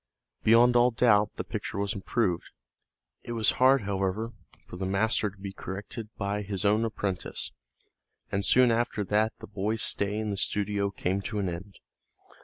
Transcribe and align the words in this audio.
Beyond 0.41 0.75
all 0.75 0.89
doubt 0.89 1.35
the 1.35 1.43
picture 1.43 1.77
was 1.77 1.93
improved. 1.93 2.49
It 3.21 3.33
was 3.33 3.51
hard, 3.61 3.83
however, 3.83 4.33
for 4.65 4.77
the 4.77 4.87
master 4.87 5.29
to 5.29 5.37
be 5.37 5.53
corrected 5.53 6.09
by 6.17 6.41
his 6.41 6.65
own 6.65 6.83
apprentice, 6.85 7.51
and 8.31 8.43
soon 8.43 8.71
after 8.71 9.03
that 9.03 9.31
the 9.37 9.45
boy's 9.47 9.83
stay 9.83 10.17
in 10.17 10.31
the 10.31 10.37
studio 10.37 10.89
came 10.89 11.21
to 11.21 11.37
an 11.37 11.49
end. 11.49 11.77